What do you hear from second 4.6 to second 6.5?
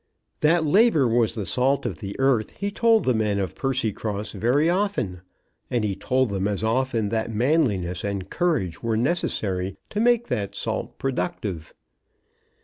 often; and he told them